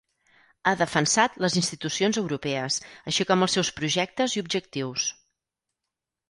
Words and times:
Ha 0.69 0.71
defensat 0.77 1.35
les 1.45 1.57
institucions 1.61 2.19
europees, 2.21 2.79
així 3.11 3.27
com 3.33 3.47
els 3.47 3.55
seus 3.59 3.71
projectes 3.81 4.35
i 4.39 4.43
objectius. 4.47 5.07